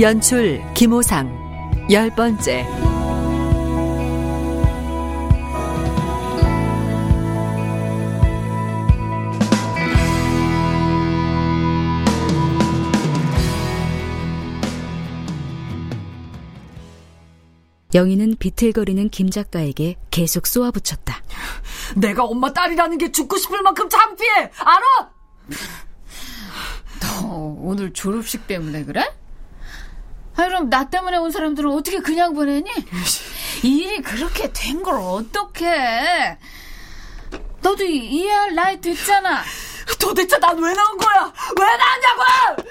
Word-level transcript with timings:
연출 0.00 0.62
김호상 0.72 1.30
열 1.90 2.08
번째 2.14 2.66
영희는 17.94 18.36
비틀거리는 18.38 19.10
김 19.10 19.28
작가에게 19.28 19.96
계속 20.10 20.46
쏘아붙였다. 20.46 21.22
내가 21.96 22.24
엄마 22.24 22.50
딸이라는 22.50 22.96
게 22.96 23.12
죽고 23.12 23.36
싶을 23.36 23.60
만큼 23.60 23.86
창피해! 23.90 24.50
알아? 24.56 25.10
너 27.02 27.26
오늘 27.60 27.92
졸업식 27.92 28.46
때문에 28.46 28.86
그래? 28.86 29.06
아, 30.36 30.44
그럼 30.46 30.70
나 30.70 30.88
때문에 30.88 31.16
온 31.18 31.30
사람들은 31.30 31.70
어떻게 31.70 31.98
그냥 32.00 32.32
보내니? 32.34 32.70
일이 33.62 34.00
그렇게 34.02 34.50
된 34.52 34.82
걸 34.82 34.94
어떡해? 34.96 36.38
너도 37.60 37.84
이해할 37.84 38.54
나이 38.54 38.80
됐잖아. 38.80 39.42
도대체 39.98 40.38
난 40.38 40.58
왜 40.58 40.72
나온 40.74 40.96
거야? 40.96 41.32
왜 41.58 41.66
나왔냐고! 41.76 42.62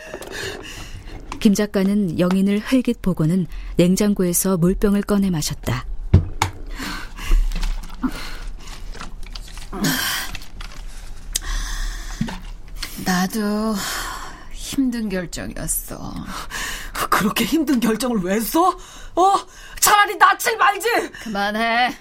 김 1.39 1.53
작가는 1.53 2.19
영인을 2.19 2.59
흘깃 2.59 3.01
보고는 3.01 3.47
냉장고에서 3.77 4.57
물병을 4.57 5.01
꺼내 5.03 5.29
마셨다. 5.29 5.85
나도 13.05 13.75
힘든 14.51 15.09
결정이었어. 15.09 16.13
그렇게 17.21 17.45
힘든 17.45 17.79
결정을 17.79 18.17
왜 18.23 18.33
했어? 18.33 18.69
어? 18.69 19.35
차라리 19.79 20.15
낯을 20.15 20.57
말지! 20.57 20.89
그만해. 21.21 21.95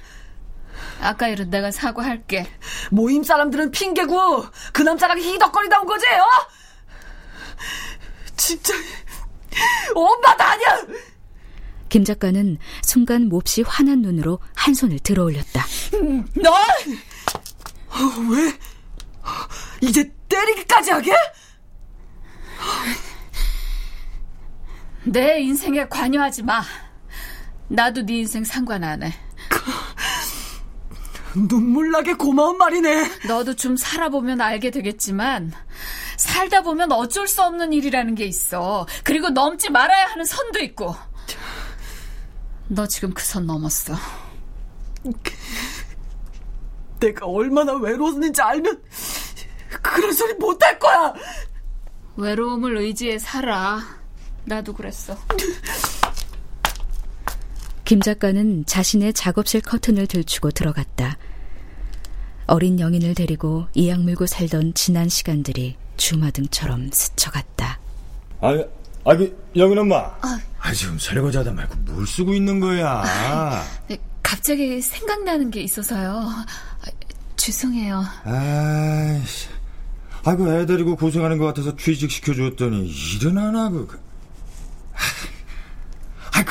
아까 1.03 1.29
일은 1.29 1.51
내가 1.51 1.71
사과할게. 1.71 2.51
모임 2.91 3.23
사람들은 3.23 3.71
핑계고 3.71 4.47
그 4.73 4.81
남자랑 4.81 5.19
희덕거리다 5.19 5.81
온 5.81 5.87
거지, 5.87 6.07
어? 6.07 6.27
진짜 8.35 8.73
엄마도 9.95 10.43
아니야! 10.43 10.87
김 11.91 12.03
작가는 12.03 12.57
순간 12.81 13.29
몹시 13.29 13.61
화난 13.61 14.01
눈으로 14.01 14.39
한 14.55 14.73
손을 14.73 15.01
들어 15.01 15.25
올렸다. 15.25 15.67
너! 16.37 16.51
어, 16.51 17.99
왜? 18.31 18.59
이제 19.83 20.11
때리기까지 20.31 20.93
하게? 20.93 21.13
내 25.05 25.41
인생에 25.41 25.89
관여하지 25.89 26.43
마. 26.43 26.63
나도 27.69 28.05
네 28.05 28.19
인생 28.21 28.45
상관 28.45 28.85
안 28.85 29.03
해. 29.03 29.13
눈물나게 31.35 32.15
고마운 32.15 32.59
말이네. 32.59 33.27
너도 33.29 33.55
좀 33.55 33.77
살아보면 33.77 34.41
알게 34.41 34.71
되겠지만 34.73 35.53
살다 36.17 36.63
보면 36.63 36.91
어쩔 36.93 37.29
수 37.29 37.43
없는 37.43 37.73
일이라는 37.73 38.15
게 38.17 38.25
있어. 38.25 38.87
그리고 39.05 39.31
넘지 39.31 39.71
말아야 39.71 40.07
하는 40.07 40.25
선도 40.25 40.59
있고. 40.61 40.95
너 42.69 42.87
지금 42.87 43.13
그 43.15 43.23
선 43.23 43.47
넘었어. 43.47 43.95
내가 47.01 47.27
얼마나 47.27 47.73
외로웠는지 47.75 48.43
알면 48.43 48.83
그런 49.83 50.13
소리 50.13 50.35
못할 50.35 50.79
거야. 50.79 51.15
외로움을 52.17 52.77
의지해 52.77 53.19
살아. 53.19 53.81
나도 54.45 54.73
그랬어. 54.73 55.17
김 57.85 58.01
작가는 58.01 58.65
자신의 58.67 59.15
작업실 59.15 59.61
커튼을 59.63 60.07
들추고 60.07 60.53
들어갔다. 60.53 61.19
어린 62.47 62.81
영인을 62.81 63.15
데리고 63.15 63.67
이악 63.75 64.01
물고 64.01 64.27
살던 64.27 64.75
지난 64.75 65.09
시간들이 65.09 65.77
주마등처럼 65.97 66.91
스쳐갔다. 66.93 67.79
아, 68.41 68.49
아, 69.05 69.11
영인 69.57 69.79
엄마. 69.79 69.99
아, 70.21 70.41
아 70.61 70.73
지금 70.73 70.99
설거지하다 70.99 71.53
말고 71.53 71.75
뭘 71.81 72.07
쓰고 72.07 72.33
있는 72.35 72.61
거야? 72.61 73.03
아, 73.05 73.65
갑자기 74.23 74.81
생각나는 74.81 75.51
게 75.51 75.61
있어서요. 75.63 76.13
아, 76.13 76.85
죄송해요. 77.37 78.05
아이씨. 78.25 79.49
아이고, 80.25 80.53
애 80.53 80.67
데리고 80.67 80.97
고생하는 80.97 81.39
것 81.39 81.47
같아서 81.47 81.75
취직시켜줬더니 81.77 82.89
일은 82.89 83.39
안 83.39 83.57
하고. 83.57 83.89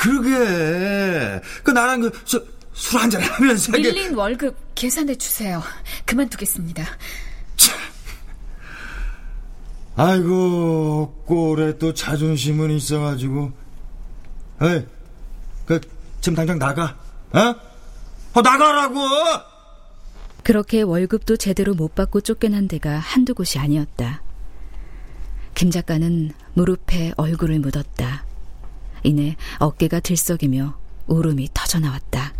아, 0.00 0.02
그러게. 0.02 1.42
그 1.62 1.70
나랑 1.70 2.00
그, 2.00 2.10
술 2.72 3.00
한잔 3.00 3.20
하면서. 3.20 3.72
밀린 3.72 4.14
월급 4.14 4.56
계산해 4.74 5.16
주세요. 5.16 5.62
그만두겠습니다. 6.06 6.84
아이고, 9.96 11.22
꼴에 11.26 11.76
또 11.76 11.92
자존심은 11.92 12.70
있어가지고. 12.70 13.52
에이, 14.62 14.86
그, 15.66 15.80
지금 16.22 16.36
당장 16.36 16.58
나가. 16.58 16.96
어? 17.32 17.54
어, 18.32 18.40
나가라고! 18.40 19.00
그렇게 20.42 20.80
월급도 20.80 21.36
제대로 21.36 21.74
못 21.74 21.94
받고 21.94 22.22
쫓겨난 22.22 22.66
데가 22.66 22.98
한두 22.98 23.34
곳이 23.34 23.58
아니었다. 23.58 24.22
김 25.54 25.70
작가는 25.70 26.32
무릎에 26.54 27.12
얼굴을 27.16 27.58
묻었다. 27.58 28.24
이내 29.02 29.36
어깨가 29.58 30.00
들썩이며 30.00 30.74
울음이 31.06 31.48
터져나왔다. 31.54 32.32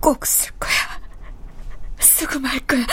꼭 0.00 0.24
쓸 0.26 0.50
거야. 0.58 1.00
쓰고 1.98 2.38
말 2.40 2.58
거야. 2.60 2.86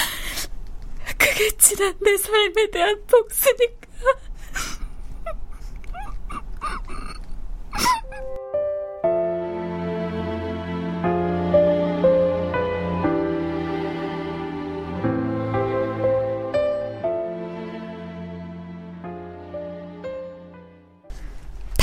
그게 1.17 1.49
지난 1.57 1.95
내 2.01 2.17
삶에 2.17 2.69
대한 2.71 3.01
복수니까. 3.07 3.86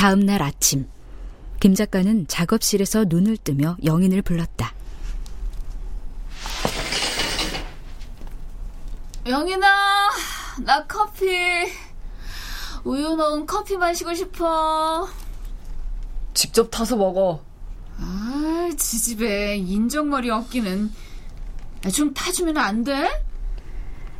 다음 0.05 0.19
날 0.19 0.43
아침, 0.43 0.87
김 1.59 1.73
작가는 1.73 2.27
작업실에서 2.27 3.05
눈을 3.05 3.37
뜨며 3.37 3.75
영인을 3.83 4.21
불렀다. 4.21 4.75
영인아, 9.25 9.67
나 10.63 10.85
커피. 10.85 11.25
우유 12.83 13.15
넣은 13.15 13.47
커피 13.47 13.77
마시고 13.77 14.13
싶어. 14.13 15.09
직접 16.35 16.69
타서 16.69 16.97
먹어. 16.97 17.43
아, 17.97 18.69
지집에 18.77 19.55
인정머리 19.57 20.29
없기는. 20.29 20.91
좀 21.91 22.13
타주면 22.13 22.57
안 22.57 22.83
돼? 22.83 23.09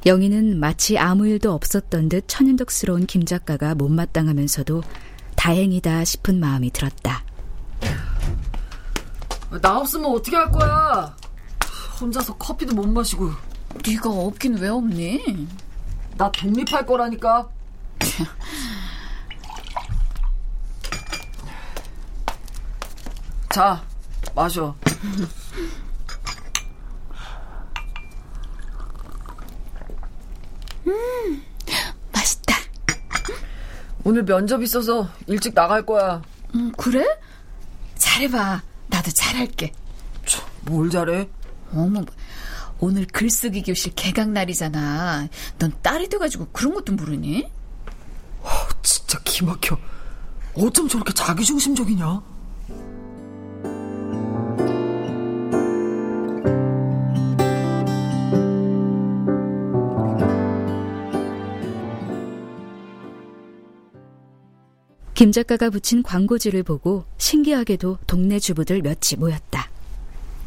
영희는 0.04 0.60
마치 0.60 0.98
아무 0.98 1.28
일도 1.28 1.54
없었던 1.54 2.10
듯 2.10 2.24
천연덕스러운 2.28 3.06
김 3.06 3.24
작가가 3.24 3.76
못마땅하면서도 3.76 4.82
다행이다 5.46 6.04
싶은 6.06 6.40
마음이 6.40 6.72
들었다. 6.72 7.24
나 9.62 9.78
없으면 9.78 10.10
어떻게 10.10 10.36
할 10.36 10.50
거야? 10.50 11.16
혼자서 12.02 12.36
커피도 12.38 12.74
못 12.74 12.88
마시고. 12.88 13.30
네가 13.86 14.10
없긴 14.10 14.56
왜 14.58 14.70
없니? 14.70 15.48
나 16.18 16.32
독립할 16.32 16.84
거라니까. 16.88 17.48
자, 23.54 23.84
마셔. 24.34 24.76
음. 30.88 31.46
오늘 34.06 34.24
면접 34.24 34.62
있어서 34.62 35.10
일찍 35.26 35.56
나갈 35.56 35.84
거야. 35.84 36.22
음, 36.54 36.72
그래? 36.78 37.04
잘해봐. 37.96 38.62
나도 38.88 39.12
잘할게. 39.12 39.74
뭘 40.62 40.90
잘해? 40.92 41.28
어머, 41.74 42.04
오늘 42.80 43.08
글쓰기 43.08 43.64
교실 43.64 43.94
개강 43.96 44.32
날이잖아. 44.32 45.28
넌 45.58 45.74
딸이 45.82 46.08
돼가지고 46.10 46.48
그런 46.52 46.76
것도 46.76 46.94
모르니? 46.94 47.52
진짜 48.84 49.20
기막혀. 49.24 49.76
어쩜 50.54 50.88
저렇게 50.88 51.12
자기중심적이냐? 51.12 52.22
김 65.26 65.32
작가가 65.32 65.72
붙인 65.72 66.04
광고지를 66.04 66.62
보고 66.62 67.04
신기하게도 67.18 67.98
동네 68.06 68.38
주부들 68.38 68.84
몇이 68.84 69.18
모였다. 69.18 69.72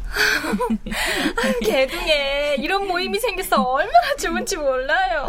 개둥에 1.61 2.55
이런 2.59 2.87
모임이 2.87 3.19
생겨서 3.19 3.61
얼마나 3.61 4.15
좋은지 4.17 4.55
몰라요. 4.55 5.27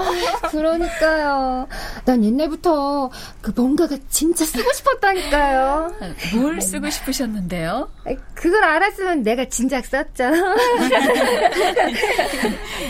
그러니까요. 0.52 1.67
난 2.05 2.23
옛날부터 2.23 3.11
그 3.41 3.50
뭔가가 3.56 3.99
진짜 4.08 4.44
쓰고 4.44 4.73
싶었다니까요. 4.73 5.96
뭘 6.37 6.61
쓰고 6.61 6.88
싶으셨는데요? 6.88 7.91
그걸 8.35 8.62
알았으면 8.62 9.25
내가 9.25 9.46
진작 9.46 9.85
썼죠. 9.85 10.26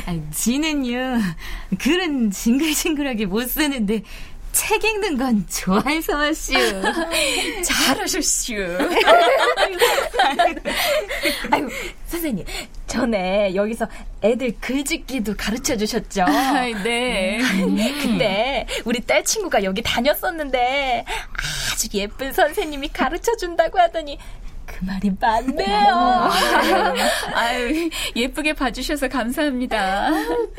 아, 0.05 0.21
지는요 0.31 1.21
글은 1.81 2.31
징글징글하게 2.31 3.25
못 3.25 3.49
쓰는데 3.49 4.03
책 4.52 4.82
읽는 4.85 5.17
건 5.17 5.47
좋아해서 5.49 6.17
왔슈. 6.17 6.52
잘하셨슈. 7.62 8.55
아유, 11.50 11.69
선생님, 12.06 12.44
전에 12.87 13.55
여기서 13.55 13.87
애들 14.23 14.56
글짓기도 14.61 15.35
가르쳐 15.37 15.76
주셨죠? 15.76 16.23
아, 16.23 16.67
네. 16.82 17.38
근데 18.02 18.67
우리 18.85 19.00
딸 19.00 19.25
친구가 19.25 19.62
여기 19.64 19.82
다녔었는데 19.82 21.05
아주 21.73 21.88
예쁜 21.94 22.32
선생님이 22.32 22.88
가르쳐 22.88 23.35
준다고 23.37 23.79
하더니 23.79 24.19
그 24.70 24.84
말이 24.84 25.12
맞네요. 25.20 26.31
아유, 27.34 27.90
예쁘게 28.14 28.52
봐주셔서 28.55 29.08
감사합니다. 29.08 30.11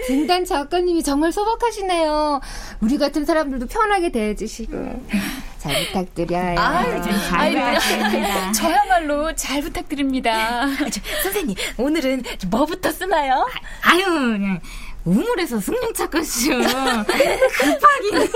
등단 0.07 0.45
작가님이 0.45 1.01
정말 1.03 1.31
소박하시네요. 1.31 2.41
우리 2.81 2.97
같은 2.97 3.25
사람들도 3.25 3.67
편하게 3.67 4.11
대해주시고. 4.11 5.05
잘 5.59 5.85
부탁드려요. 5.87 6.59
아유, 6.59 7.01
잘 7.29 7.51
부탁드립니다. 7.51 8.51
저야말로 8.53 9.35
잘 9.35 9.61
부탁드립니다. 9.61 10.67
저, 10.91 11.01
선생님, 11.23 11.55
오늘은 11.77 12.23
뭐부터 12.49 12.91
쓰나요? 12.91 13.47
아유, 13.83 14.03
그냥 14.03 14.59
우물에서 15.05 15.59
승용 15.59 15.93
찾겠슈. 15.93 16.49
급하긴. 17.59 18.29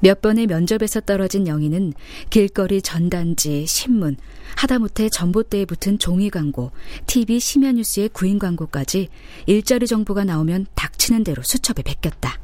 몇 0.00 0.22
번의 0.22 0.46
면접에서 0.46 1.00
떨어진 1.00 1.46
영희는 1.46 1.92
길거리 2.30 2.80
전단지, 2.82 3.66
신문, 3.66 4.16
하다못해 4.56 5.10
전봇대에 5.10 5.66
붙은 5.66 5.98
종이 5.98 6.30
광고, 6.30 6.70
TV 7.06 7.38
심야 7.38 7.72
뉴스의 7.72 8.08
구인 8.08 8.38
광고까지 8.38 9.08
일자리 9.46 9.86
정보가 9.86 10.24
나오면 10.24 10.66
닥치는 10.74 11.24
대로 11.24 11.42
수첩에 11.42 11.82
베꼈다. 11.82 12.38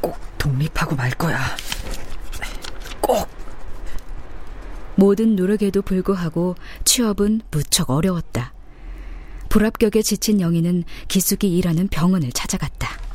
꼭 0.00 0.16
독립하고 0.38 0.94
말 0.94 1.10
거야. 1.10 1.38
꼭. 3.00 3.28
모든 4.94 5.36
노력에도 5.36 5.82
불구하고 5.82 6.54
취업은 6.84 7.40
무척 7.50 7.90
어려웠다. 7.90 8.52
불합격에 9.48 10.02
지친 10.02 10.40
영희는 10.40 10.84
기숙이 11.08 11.56
일하는 11.56 11.88
병원을 11.88 12.30
찾아갔다. 12.32 13.07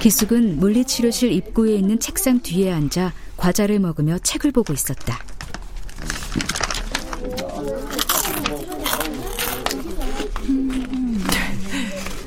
기숙은 0.00 0.58
물리치료실 0.58 1.30
입구에 1.30 1.74
있는 1.74 2.00
책상 2.00 2.40
뒤에 2.40 2.72
앉아 2.72 3.12
과자를 3.36 3.78
먹으며 3.80 4.18
책을 4.18 4.50
보고 4.50 4.72
있었다. 4.72 5.18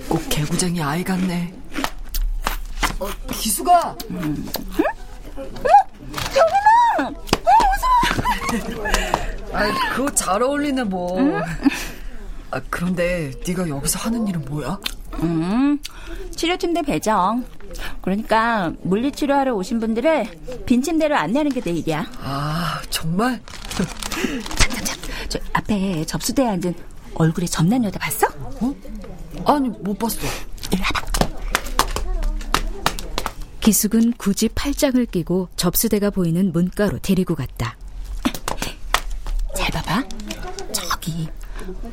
꼭 0.07 0.21
개구쟁이 0.29 0.83
아이 0.83 1.03
같네. 1.03 1.51
어, 2.99 3.07
기수가. 3.31 3.97
응? 4.11 4.45
경훈아. 6.95 7.09
어서. 7.09 7.87
아, 9.51 9.93
그거 9.95 10.11
잘 10.11 10.43
어울리네 10.43 10.83
뭐. 10.83 11.41
아, 12.51 12.61
그런데 12.69 13.31
네가 13.47 13.67
여기서 13.67 13.97
하는 13.97 14.27
일은 14.27 14.45
뭐야? 14.45 14.77
음, 15.23 15.79
치료팀 16.35 16.75
대 16.75 16.81
배정. 16.83 17.43
그러니까 18.03 18.73
물리치료하러 18.81 19.55
오신 19.55 19.79
분들을 19.79 20.25
빈 20.65 20.81
침대로 20.81 21.15
안내하는 21.15 21.51
게 21.51 21.61
내 21.63 21.71
일이야. 21.71 22.05
아, 22.21 22.81
정말? 22.89 23.41
참참참. 24.59 24.97
저 25.29 25.39
앞에 25.53 26.03
접수대에 26.05 26.45
앉은 26.50 26.75
얼굴에 27.15 27.45
점난 27.45 27.81
여자 27.85 27.97
봤어? 28.00 28.27
어? 28.27 28.75
아니, 29.45 29.69
못 29.69 29.97
봤어. 29.97 30.17
이리 30.71 30.81
와봐. 30.81 31.01
기숙은 33.61 34.13
굳이 34.18 34.49
팔짱을 34.49 35.06
끼고 35.06 35.47
접수대가 35.56 36.09
보이는 36.09 36.51
문가로 36.51 36.99
데리고 36.99 37.33
갔다. 37.35 37.78
잘 39.56 39.71
봐봐. 39.71 40.04
저기 40.73 41.30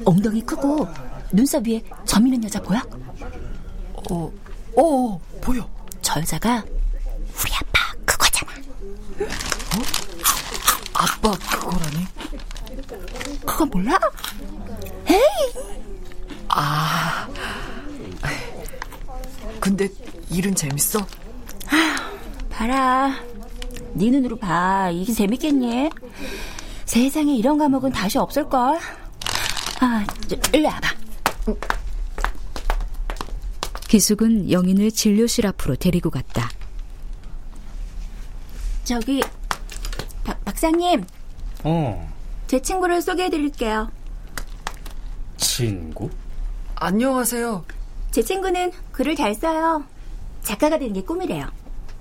엉덩이 0.05 0.41
크고 0.43 0.89
눈썹 1.33 1.69
위에 1.69 1.81
점 2.05 2.27
있는 2.27 2.43
여자 2.43 2.61
보여? 2.61 2.81
어, 4.11 4.33
어, 4.77 5.21
보여. 5.41 5.71
저 6.03 6.21
여자가 6.21 6.65
우리 7.43 7.53
아빠 7.55 7.93
그거잖아. 8.05 8.53
아빠 10.95 11.31
그거라니? 11.33 12.07
그거 13.47 13.65
몰라? 13.67 13.99
아. 16.49 17.29
근데 19.61 19.89
일은 20.31 20.55
재밌어? 20.55 21.07
봐라. 22.51 23.15
네 23.93 24.11
눈으로 24.11 24.37
봐. 24.37 24.91
이게 24.91 25.13
재밌겠니? 25.13 25.91
세상에 26.85 27.35
이런 27.35 27.57
과목은 27.59 27.93
다시 27.93 28.19
없을걸. 28.19 28.79
아, 29.81 30.07
저, 30.29 30.37
일로 30.53 30.69
와봐. 30.69 30.90
기숙은 33.91 34.53
영인을 34.53 34.93
진료실 34.93 35.49
앞으로 35.49 35.75
데리고 35.75 36.11
갔다. 36.11 36.49
저기 38.85 39.21
박, 40.23 40.45
박사님, 40.45 41.05
어, 41.65 42.13
제 42.47 42.63
친구를 42.63 43.03
소개해드릴게요. 43.03 43.91
친구? 45.37 46.09
안녕하세요. 46.77 47.65
제 48.13 48.23
친구는 48.23 48.71
글을 48.93 49.17
잘 49.17 49.35
써요. 49.35 49.83
작가가 50.43 50.79
되는 50.79 50.93
게 50.95 51.03
꿈이래요. 51.03 51.49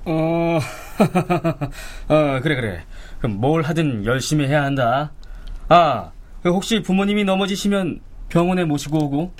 어, 0.06 0.60
어, 2.08 2.40
그래, 2.44 2.56
그래. 2.56 2.84
그럼 3.18 3.38
뭘 3.38 3.64
하든 3.64 4.06
열심히 4.06 4.46
해야 4.46 4.62
한다. 4.62 5.12
아, 5.70 6.12
그 6.44 6.52
혹시 6.52 6.84
부모님이 6.84 7.24
넘어지시면 7.24 8.02
병원에 8.30 8.64
모시고 8.64 9.06
오고. 9.06 9.34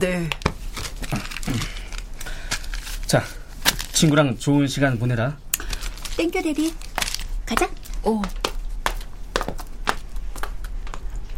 네. 0.00 0.28
자, 3.96 4.00
친구랑 4.00 4.36
좋은 4.36 4.66
시간 4.66 4.98
보내라. 4.98 5.38
Thank 6.18 6.42
you 6.42 6.53
daddy. 6.53 6.74
가자. 7.46 7.66
어, 8.02 8.20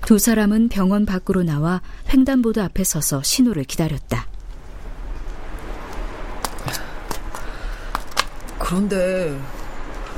두 0.05 0.19
사람은 0.19 0.69
병원 0.69 1.07
밖으로 1.07 1.45
나와 1.45 1.81
횡단보도 2.12 2.61
앞에 2.61 2.83
서서 2.83 3.23
신호를 3.23 3.62
기다렸다. 3.62 4.27
그런데 8.59 9.41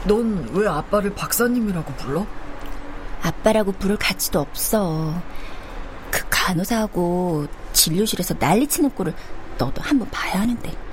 넌 0.07 0.49
왜 0.55 0.67
아빠를 0.67 1.15
박사님이라고 1.15 1.93
불러? 1.97 2.27
아빠라고 3.21 3.73
부를 3.73 3.99
가치도 3.99 4.41
없어. 4.41 5.13
그 6.11 6.25
간호사하고 6.31 7.49
진료실에서 7.75 8.37
난리치는 8.39 8.93
꼴을 8.93 9.13
너도 9.59 9.83
한번 9.83 10.09
봐야 10.11 10.41
하는데. 10.41 10.90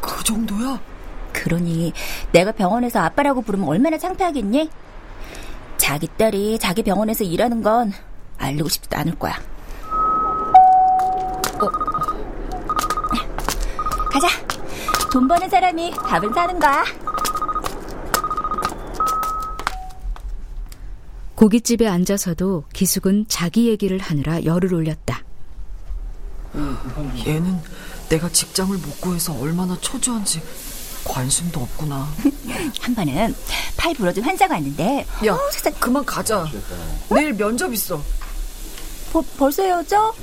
그 0.00 0.24
정도야? 0.24 0.80
그러니 1.32 1.92
내가 2.32 2.52
병원에서 2.52 3.00
아빠라고 3.00 3.42
부르면 3.42 3.68
얼마나 3.68 3.98
창피하겠니? 3.98 4.70
자기 5.76 6.06
딸이 6.06 6.58
자기 6.58 6.82
병원에서 6.82 7.24
일하는 7.24 7.62
건 7.62 7.92
알리고 8.38 8.68
싶지도 8.68 8.96
않을 8.98 9.18
거야. 9.18 9.34
어. 11.60 11.68
가자. 14.10 14.28
돈 15.12 15.28
버는 15.28 15.48
사람이 15.48 15.92
밥은 15.92 16.32
사는 16.32 16.58
거야. 16.58 16.84
고깃집에 21.34 21.86
앉아서도 21.88 22.64
기숙은 22.72 23.26
자기 23.28 23.68
얘기를 23.68 23.98
하느라 23.98 24.44
열을 24.44 24.72
올렸다. 24.74 25.22
얘는 27.26 27.58
내가 28.14 28.28
직장을 28.28 28.76
못 28.78 29.00
구해서 29.00 29.34
얼마나 29.40 29.76
초조한지 29.80 30.40
관심도 31.02 31.60
없구나. 31.60 32.08
한 32.80 32.94
번은 32.94 33.34
팔 33.76 33.92
부러진 33.94 34.22
환자가 34.22 34.54
왔는데 34.54 35.04
야, 35.26 35.36
그만 35.80 36.04
가자. 36.04 36.46
내일 37.10 37.32
면접 37.32 37.72
있어. 37.72 38.00
버, 39.12 39.20
벌써 39.36 39.64
헤어져? 39.64 40.14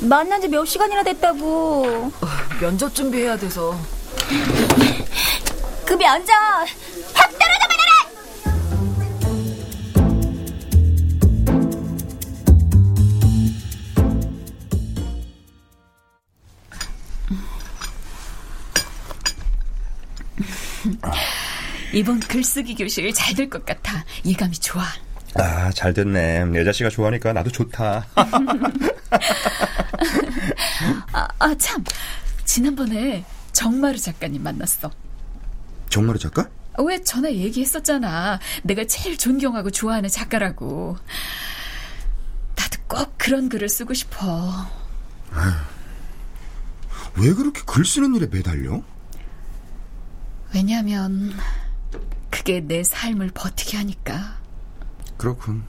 만난 0.00 0.40
지 0.40 0.48
몇 0.48 0.64
시간이나 0.64 1.02
됐다고. 1.02 2.10
면접 2.60 2.94
준비해야 2.94 3.36
돼서. 3.36 3.78
그 5.84 5.92
면접 5.94 6.32
확 7.12 7.38
떨어져 7.38 7.63
이번 21.92 22.20
글쓰기 22.20 22.74
교실 22.74 23.12
잘 23.12 23.34
될 23.34 23.48
것 23.48 23.64
같아. 23.64 24.04
예감이 24.24 24.54
좋아. 24.58 24.84
아, 25.36 25.70
잘 25.72 25.92
됐네. 25.94 26.44
여자 26.54 26.72
씨가 26.72 26.90
좋아하니까 26.90 27.32
나도 27.32 27.50
좋다. 27.50 28.06
아, 31.12 31.28
아, 31.38 31.54
참. 31.58 31.82
지난번에 32.44 33.24
정마루 33.52 33.98
작가님 33.98 34.42
만났어. 34.42 34.90
정마루 35.90 36.18
작가? 36.18 36.48
왜 36.78 37.02
전화 37.02 37.30
얘기했었잖아. 37.30 38.40
내가 38.62 38.84
제일 38.86 39.16
존경하고 39.16 39.70
좋아하는 39.70 40.08
작가라고. 40.08 40.96
나도 42.56 42.78
꼭 42.88 43.14
그런 43.18 43.48
글을 43.48 43.68
쓰고 43.68 43.94
싶어. 43.94 44.66
왜 47.16 47.32
그렇게 47.32 47.62
글 47.64 47.84
쓰는 47.84 48.14
일에 48.16 48.26
매달려? 48.30 48.82
왜냐면 50.54 51.32
그게 52.30 52.60
내 52.60 52.84
삶을 52.84 53.30
버티게 53.34 53.76
하니까. 53.76 54.38
그렇군. 55.16 55.64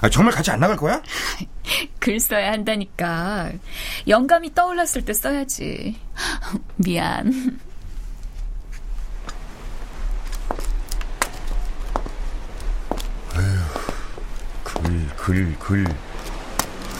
아, 0.00 0.08
정말 0.08 0.34
같이 0.34 0.50
안 0.50 0.60
나갈 0.60 0.76
거야? 0.76 1.02
글 2.00 2.18
써야 2.20 2.52
한다니까. 2.52 3.52
영감이 4.08 4.54
떠올랐을 4.54 5.04
때 5.04 5.12
써야지. 5.12 6.00
미안. 6.76 7.60
글, 14.62 15.08
글, 15.16 15.58
글. 15.58 15.84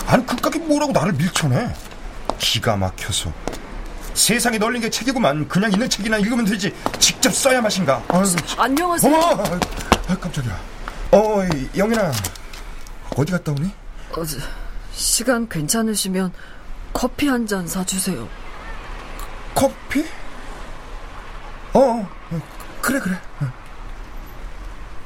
아니, 0.06 0.26
그깟게 0.26 0.58
뭐라고 0.58 0.92
나를 0.92 1.12
밀쳐내? 1.12 1.74
기가 2.38 2.76
막혀서. 2.76 3.32
세상에 4.14 4.58
널린 4.58 4.80
게 4.80 4.88
책이구만. 4.90 5.48
그냥 5.48 5.72
있는 5.72 5.88
책이나 5.88 6.16
읽으면 6.18 6.44
되지. 6.44 6.72
직접 6.98 7.34
써야 7.34 7.60
맛인가. 7.60 8.02
아유, 8.08 8.22
안녕하세요. 8.56 9.14
어머! 9.14 9.42
아, 10.08 10.16
깜짝이야. 10.16 10.58
어, 11.12 11.40
영인아. 11.76 12.12
어디 13.16 13.32
갔다 13.32 13.52
오니? 13.52 13.66
어, 14.16 14.22
시간 14.92 15.48
괜찮으시면 15.48 16.32
커피 16.92 17.26
한 17.28 17.46
잔 17.46 17.66
사주세요. 17.66 18.28
커피? 19.54 20.04
어, 21.72 21.80
어 21.80 22.08
그래, 22.80 23.00
그래. 23.00 23.16
어. 23.40 23.52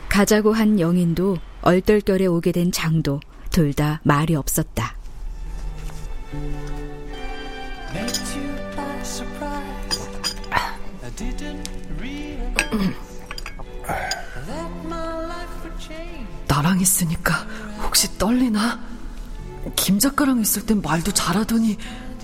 가자고 0.08 0.52
한 0.52 0.78
영인도 0.80 1.38
얼떨결에 1.62 2.26
오게 2.26 2.52
된 2.52 2.70
장도 2.72 3.20
둘 3.50 3.72
다 3.72 4.00
말이 4.04 4.34
없었다. 4.36 4.94
나랑 16.47 16.80
있으니까 16.80 17.47
혹시 17.82 18.16
떨리나? 18.18 18.80
김 19.76 19.99
작가랑 19.99 20.40
있을 20.40 20.64
땐 20.66 20.80
말도 20.82 21.12
잘하더니 21.12 21.76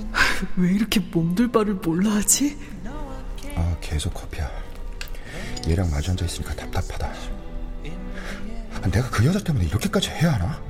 왜 0.57 0.73
이렇게 0.73 1.01
몸둘 1.01 1.53
바를 1.53 1.75
몰라 1.75 2.13
하지? 2.17 2.59
아, 3.57 3.77
계속 3.81 4.15
커피야. 4.15 4.51
얘랑 5.69 5.91
마주 5.91 6.11
앉아 6.11 6.25
있으니까 6.25 6.55
답답하다. 6.55 7.13
아, 8.83 8.87
내가 8.91 9.09
그 9.11 9.25
여자 9.25 9.39
때문에 9.39 9.67
이렇게까지 9.67 10.11
해야 10.11 10.33
하나? 10.35 10.61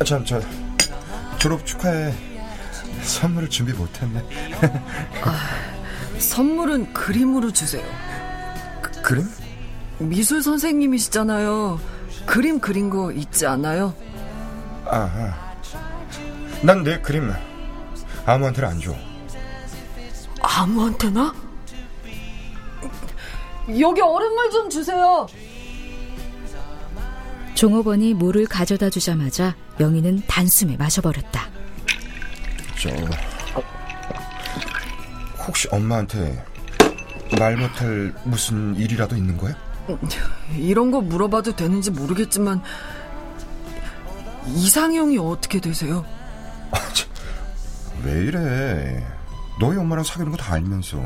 아, 0.00 0.04
참, 0.04 0.24
저 0.24 0.40
졸업 1.38 1.64
축하해. 1.66 2.14
선물을 3.02 3.48
준비 3.50 3.72
못했네. 3.72 4.22
아, 5.22 5.38
선물은 6.18 6.92
그림으로 6.92 7.52
주세요. 7.52 7.84
그, 9.08 9.14
그림? 9.14 9.26
미술 10.10 10.42
선생님이시잖아요. 10.42 11.80
그림 12.26 12.60
그린 12.60 12.90
거 12.90 13.10
있지 13.12 13.46
않아요? 13.46 13.94
아, 14.84 15.34
난 16.62 16.82
내 16.84 17.00
그림 17.00 17.32
아무한테나 18.26 18.68
안 18.68 18.80
줘. 18.80 18.94
아무한테나? 20.42 21.34
여기 23.80 24.00
얼음물 24.02 24.50
좀 24.50 24.68
주세요. 24.68 25.26
종업원이 27.54 28.12
물을 28.14 28.44
가져다 28.46 28.90
주자마자 28.90 29.56
영희는 29.80 30.22
단숨에 30.26 30.76
마셔버렸다. 30.76 31.48
저 32.78 32.90
혹시 35.46 35.66
엄마한테 35.72 36.44
말 37.38 37.56
못할 37.56 38.14
무슨 38.24 38.74
일이라도 38.76 39.16
있는 39.16 39.36
거야? 39.36 39.54
이런 40.56 40.90
거 40.90 41.00
물어봐도 41.00 41.56
되는지 41.56 41.90
모르겠지만 41.90 42.62
이상형이 44.46 45.18
어떻게 45.18 45.60
되세요? 45.60 46.04
아, 46.70 46.78
왜 48.04 48.12
이래? 48.24 49.06
너희 49.60 49.76
엄마랑 49.76 50.04
사귀는 50.04 50.30
거 50.30 50.36
다 50.36 50.54
알면서. 50.54 50.98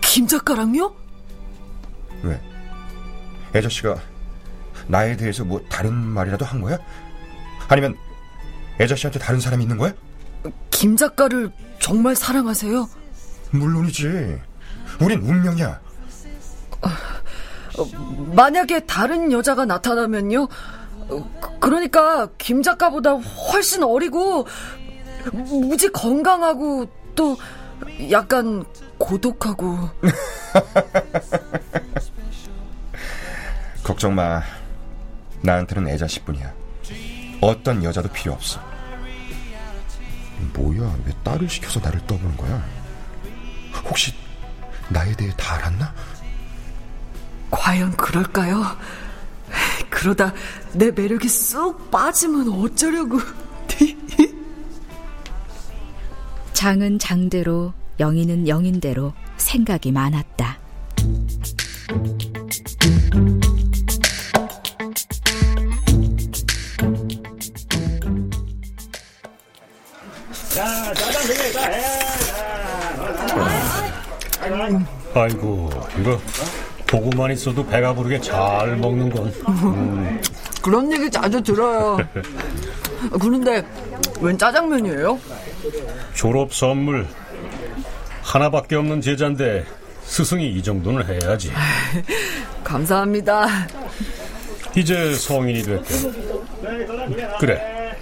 김 0.00 0.26
작가랑요? 0.26 0.94
왜? 2.22 2.40
애자씨가 3.54 3.96
나에 4.88 5.16
대해서 5.16 5.44
뭐 5.44 5.60
다른 5.68 5.92
말이라도 5.94 6.44
한 6.44 6.60
거야? 6.60 6.78
아니면 7.68 7.96
애자씨한테 8.80 9.18
다른 9.18 9.40
사람이 9.40 9.62
있는 9.64 9.76
거야? 9.78 9.92
김 10.70 10.96
작가를 10.96 11.50
정말 11.80 12.14
사랑하세요? 12.14 12.88
물론이지. 13.52 14.38
우린 15.00 15.20
운명이야. 15.20 15.80
어, 17.78 17.84
만약에 18.34 18.86
다른 18.86 19.32
여자가 19.32 19.66
나타나면요? 19.66 20.48
어, 21.08 21.58
그러니까 21.60 22.28
김 22.38 22.62
작가보다 22.62 23.12
훨씬 23.14 23.82
어리고 23.82 24.46
무지 25.32 25.90
건강하고 25.90 26.86
또 27.14 27.36
약간 28.10 28.64
고독하고 28.98 29.90
걱정 33.82 34.14
마. 34.14 34.42
나한테는 35.42 35.88
애자씨뿐이야. 35.88 36.52
어떤 37.40 37.84
여자도 37.84 38.08
필요 38.08 38.32
없어. 38.32 38.60
뭐야? 40.54 40.96
왜 41.04 41.12
딸을 41.22 41.48
시켜서 41.48 41.78
나를 41.80 42.00
떠보는 42.06 42.36
거야? 42.36 42.64
혹시 43.84 44.12
나에 44.88 45.14
대해 45.14 45.32
다 45.36 45.54
알았나? 45.54 45.92
과연 47.50 47.96
그럴까요? 47.96 48.64
그러다 49.90 50.32
내 50.72 50.90
매력이 50.90 51.28
쑥 51.28 51.90
빠지면 51.90 52.48
어쩌려고. 52.48 53.18
장은 56.52 56.98
장대로, 56.98 57.72
영희는 58.00 58.48
영인대로 58.48 59.12
생각이 59.36 59.92
많았다. 59.92 60.58
자, 70.54 70.94
짜장 70.94 71.26
되겠다. 71.26 72.25
아이고, 75.14 75.70
이거 75.98 76.20
보고만 76.86 77.32
있어도 77.32 77.66
배가 77.66 77.94
부르게 77.94 78.20
잘 78.20 78.76
먹는 78.76 79.10
건. 79.10 79.32
음. 79.48 80.20
그런 80.62 80.92
얘기 80.92 81.10
자주 81.10 81.42
들어요. 81.42 81.98
그런데 83.20 83.64
웬 84.20 84.36
짜장면이에요? 84.38 85.18
졸업 86.14 86.54
선물 86.54 87.06
하나밖에 88.22 88.76
없는 88.76 89.00
제자인데 89.00 89.64
스승이 90.04 90.48
이 90.50 90.62
정도는 90.62 91.04
해야지. 91.06 91.52
감사합니다. 92.64 93.46
이제 94.76 95.14
성인이 95.14 95.62
됐고. 95.62 95.84
그래. 97.40 97.96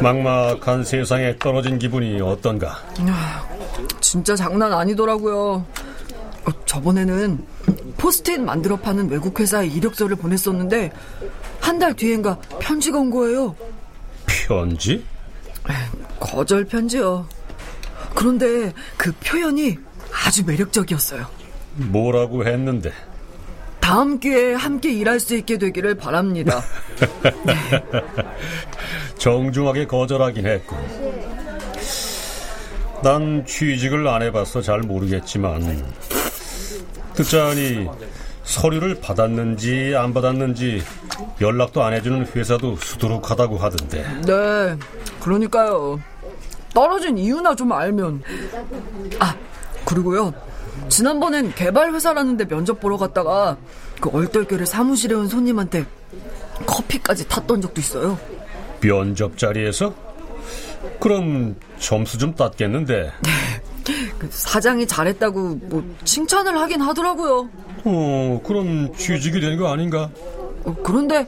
막막한 0.00 0.84
세상에 0.84 1.36
떨어진 1.38 1.78
기분이 1.78 2.20
어떤가? 2.20 2.78
진짜 4.00 4.34
장난 4.36 4.72
아니더라고요. 4.72 5.64
어, 6.46 6.64
저번에는 6.66 7.44
포스트잇 7.96 8.40
만들어 8.40 8.76
파는 8.76 9.08
외국 9.10 9.38
회사에 9.40 9.66
이력서를 9.66 10.16
보냈었는데 10.16 10.92
한 11.60 11.78
달 11.78 11.94
뒤엔가 11.94 12.38
편지가 12.60 12.98
온 12.98 13.10
거예요. 13.10 13.56
편지? 14.26 15.04
거절 16.20 16.64
편지요. 16.66 17.26
그런데 18.14 18.72
그 18.96 19.12
표현이 19.12 19.78
아주 20.26 20.44
매력적이었어요. 20.44 21.26
뭐라고 21.76 22.46
했는데? 22.46 22.92
다음 23.80 24.20
기회에 24.20 24.54
함께 24.54 24.92
일할 24.92 25.18
수 25.20 25.34
있게 25.36 25.58
되기를 25.58 25.96
바랍니다. 25.96 26.62
정중하게 29.18 29.86
거절하긴 29.86 30.46
했고. 30.46 30.76
난 33.02 33.44
취직을 33.46 34.06
안 34.08 34.22
해봐서 34.22 34.62
잘 34.62 34.80
모르겠지만 34.80 35.84
듣자니 37.14 37.88
서류를 38.44 39.00
받았는지 39.00 39.94
안 39.96 40.12
받았는지 40.12 40.82
연락도 41.40 41.82
안 41.82 41.94
해주는 41.94 42.26
회사도 42.34 42.76
수두룩하다고 42.76 43.56
하던데. 43.56 44.04
네, 44.26 44.76
그러니까요. 45.20 46.00
떨어진 46.74 47.16
이유나 47.16 47.54
좀 47.54 47.72
알면. 47.72 48.22
아, 49.20 49.34
그리고요. 49.84 50.34
지난번엔 50.88 51.54
개발 51.54 51.94
회사라는데 51.94 52.46
면접 52.46 52.80
보러 52.80 52.96
갔다가 52.96 53.56
그 54.00 54.10
얼떨결에 54.10 54.66
사무실에 54.66 55.14
온 55.14 55.28
손님한테 55.28 55.86
커피까지 56.66 57.28
탔던 57.28 57.62
적도 57.62 57.80
있어요. 57.80 58.18
면접 58.80 59.38
자리에서? 59.38 59.94
그럼 61.00 61.56
점수 61.78 62.18
좀 62.18 62.34
땄겠는데. 62.34 63.10
그 64.24 64.36
사장이 64.36 64.86
잘했다고 64.86 65.60
뭐 65.64 65.84
칭찬을 66.04 66.58
하긴 66.58 66.80
하더라고요. 66.80 67.48
어, 67.84 68.40
그럼 68.46 68.94
취직이 68.96 69.40
된 69.40 69.58
거 69.58 69.72
아닌가? 69.72 70.10
어, 70.64 70.74
그런데 70.82 71.26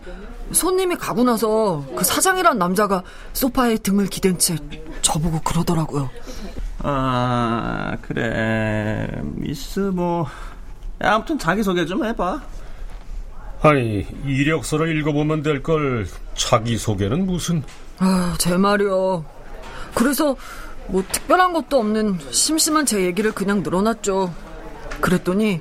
손님이 0.52 0.96
가고 0.96 1.24
나서 1.24 1.84
그 1.96 2.04
사장이란 2.04 2.58
남자가 2.58 3.02
소파에 3.32 3.76
등을 3.78 4.06
기댄 4.06 4.38
채 4.38 4.56
저보고 5.02 5.40
그러더라고요. 5.40 6.08
아, 6.78 7.96
그래. 8.02 9.08
미스 9.34 9.80
뭐 9.80 10.26
야, 11.04 11.14
아무튼 11.14 11.38
자기 11.38 11.62
소개 11.62 11.84
좀 11.84 12.04
해봐. 12.04 12.40
아니, 13.62 14.06
이력서를 14.24 14.96
읽어보면 14.98 15.42
될 15.42 15.62
걸 15.62 16.06
자기 16.34 16.76
소개는 16.76 17.26
무슨... 17.26 17.62
아, 17.98 18.34
제 18.38 18.56
말이요. 18.56 19.24
그래서 19.94 20.36
뭐 20.88 21.02
특별한 21.10 21.52
것도 21.52 21.78
없는 21.78 22.18
심심한 22.30 22.86
제 22.86 23.02
얘기를 23.02 23.32
그냥 23.32 23.62
늘어놨죠. 23.62 24.32
그랬더니 25.00 25.60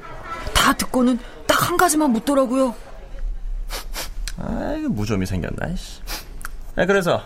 다 0.54 0.74
듣고는 0.74 1.18
딱 1.48 1.56
한 1.66 1.78
가지만 1.78 2.12
묻더라고요. 2.12 2.76
아, 4.38 4.76
이게 4.78 4.88
무좀이 4.88 5.26
생겼나, 5.26 5.68
이씨. 5.74 6.00
야, 6.78 6.86
그래서 6.86 7.22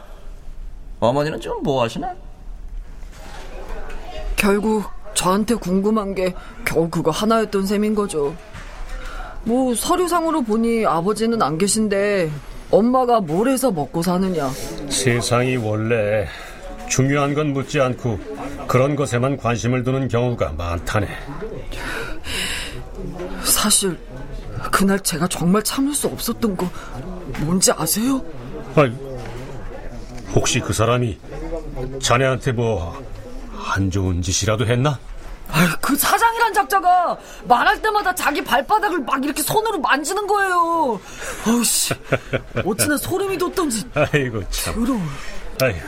어머니는 1.00 1.40
좀 1.42 1.62
뭐 1.64 1.84
하시나? 1.84 2.14
결국 4.36 4.86
저한테 5.14 5.56
궁금한 5.56 6.16
게 6.16 6.34
겨우 6.64 6.90
그거 6.90 7.12
하나였던 7.12 7.66
셈인 7.66 7.96
거죠. 7.96 8.34
뭐 9.44 9.74
서류상으로 9.76 10.44
보니 10.44 10.86
아버지는 10.86 11.42
안 11.42 11.58
계신데 11.58 12.32
엄마가 12.72 13.20
뭘 13.20 13.50
해서 13.50 13.72
먹고 13.72 14.02
사느냐. 14.02 14.50
세상이 14.90 15.58
원래 15.58 16.28
중요한 16.89 17.34
건 17.34 17.54
묻지 17.54 17.80
않고 17.80 18.19
그런 18.67 18.95
것에만 18.95 19.38
관심을 19.38 19.84
두는 19.84 20.08
경우가 20.08 20.54
많다네. 20.58 21.08
사실 23.43 23.97
그날 24.71 24.99
제가 24.99 25.28
정말 25.28 25.63
참을 25.63 25.93
수 25.93 26.08
없었던 26.08 26.58
거 26.58 26.69
뭔지 27.41 27.71
아세요? 27.71 28.23
아니, 28.75 28.93
혹시 30.36 30.60
그 30.60 30.73
사람이 30.73 31.17
자네한테 32.02 32.52
뭐 32.52 33.10
안 33.71 33.91
좋은 33.91 34.21
짓이라도 34.21 34.65
했나? 34.65 34.97
아유, 35.52 35.67
그 35.82 35.95
사장이란 35.95 36.54
작자가 36.54 37.17
말할 37.47 37.82
때마다 37.82 38.13
자기 38.15 38.43
발바닥을 38.43 38.99
막 39.02 39.23
이렇게 39.23 39.41
손으로 39.43 39.80
만지는 39.80 40.25
거예요. 40.25 40.99
어우씨, 41.47 41.93
어찌나 42.65 42.97
소름이 42.97 43.38
돋던지. 43.38 43.84
아이고 43.93 44.41
참. 44.49 44.73
더러워. 44.73 45.02
아이고. 45.62 45.80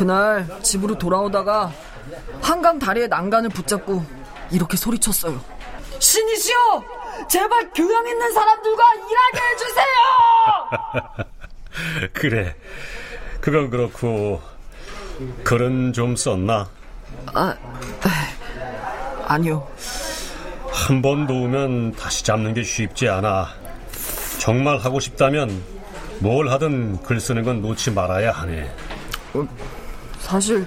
그날 0.00 0.48
집으로 0.62 0.96
돌아오다가 0.96 1.70
한강 2.40 2.78
다리에 2.78 3.06
난간을 3.06 3.50
붙잡고 3.50 4.02
이렇게 4.50 4.74
소리쳤어요. 4.78 5.38
신이시여, 5.98 6.56
제발 7.28 7.70
교양 7.74 8.08
있는 8.08 8.32
사람들과 8.32 8.82
일하게 8.94 9.40
해주세요. 9.52 9.84
그래, 12.14 12.56
그건 13.42 13.68
그렇고 13.68 14.40
글은 15.44 15.92
좀 15.92 16.16
썼나? 16.16 16.70
아, 17.34 17.54
아니요. 19.26 19.68
한번 20.72 21.26
놓으면 21.26 21.92
다시 21.92 22.24
잡는 22.24 22.54
게 22.54 22.62
쉽지 22.62 23.06
않아. 23.06 23.48
정말 24.38 24.78
하고 24.78 24.98
싶다면 24.98 25.62
뭘 26.20 26.48
하든 26.48 27.02
글 27.02 27.20
쓰는 27.20 27.44
건 27.44 27.60
놓지 27.60 27.90
말아야 27.90 28.32
하네. 28.32 28.74
어, 29.34 29.46
사실 30.20 30.66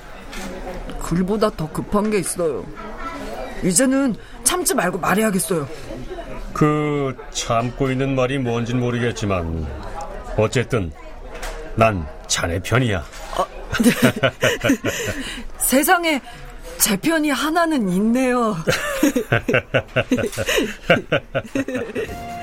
글보다 1.02 1.50
더 1.52 1.72
급한 1.72 2.10
게 2.10 2.20
있어요. 2.20 2.66
이제는 3.64 4.16
참지 4.44 4.74
말고 4.74 4.98
말해야겠어요. 5.00 5.68
그 6.54 7.16
참고 7.32 7.90
있는 7.90 8.16
말이 8.16 8.38
뭔진 8.38 8.80
모르겠지만 8.80 9.66
어쨌든 10.38 10.92
난 11.76 12.06
자네 12.28 12.60
편이야. 12.60 13.04
아, 13.38 13.46
네. 13.82 13.92
세상에 15.58 16.22
제 16.78 16.98
편이 16.98 17.30
하나는 17.30 17.90
있네요. 17.90 18.56